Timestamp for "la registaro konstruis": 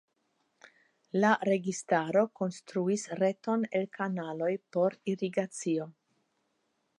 1.23-3.03